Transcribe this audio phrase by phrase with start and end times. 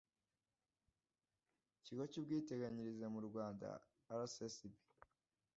[1.83, 3.67] kigo cy ubwiteganyirize mu rwanda
[4.23, 4.73] rssb